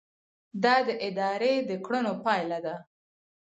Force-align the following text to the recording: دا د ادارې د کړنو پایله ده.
دا 0.63 0.75
د 0.87 0.89
ادارې 1.07 1.53
د 1.69 1.71
کړنو 1.85 2.13
پایله 2.25 2.57
ده. 2.65 2.75